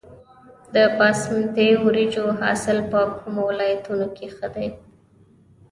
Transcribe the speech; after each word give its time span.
د 0.75 0.75
باسمتي 0.97 1.69
وریجو 1.85 2.25
حاصل 2.39 2.77
په 2.91 2.99
کومو 3.19 3.41
ولایتونو 3.49 4.07
کې 4.15 4.27
ښه 4.35 4.47
دی؟ 4.55 4.67